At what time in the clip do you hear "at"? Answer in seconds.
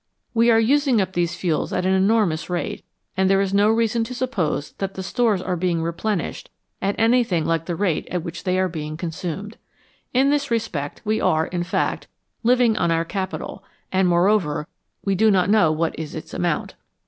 1.71-1.85, 6.81-6.95, 8.09-8.23